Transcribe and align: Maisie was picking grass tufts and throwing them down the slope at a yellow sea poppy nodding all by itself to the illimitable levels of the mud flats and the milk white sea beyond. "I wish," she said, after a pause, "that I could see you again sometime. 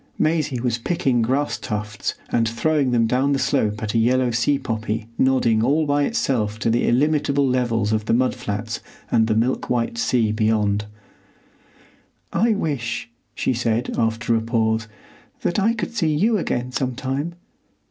Maisie 0.17 0.59
was 0.59 0.79
picking 0.79 1.21
grass 1.21 1.59
tufts 1.59 2.15
and 2.29 2.49
throwing 2.49 2.89
them 2.89 3.05
down 3.05 3.33
the 3.33 3.37
slope 3.37 3.83
at 3.83 3.93
a 3.93 3.99
yellow 3.99 4.31
sea 4.31 4.57
poppy 4.57 5.07
nodding 5.19 5.63
all 5.63 5.85
by 5.85 6.05
itself 6.05 6.57
to 6.57 6.71
the 6.71 6.87
illimitable 6.87 7.47
levels 7.47 7.93
of 7.93 8.05
the 8.05 8.13
mud 8.15 8.33
flats 8.33 8.79
and 9.11 9.27
the 9.27 9.35
milk 9.35 9.69
white 9.69 9.99
sea 9.99 10.31
beyond. 10.31 10.85
"I 12.33 12.55
wish," 12.55 13.11
she 13.35 13.53
said, 13.53 13.93
after 13.95 14.35
a 14.35 14.41
pause, 14.41 14.87
"that 15.41 15.59
I 15.59 15.75
could 15.75 15.93
see 15.93 16.15
you 16.15 16.35
again 16.39 16.71
sometime. 16.71 17.35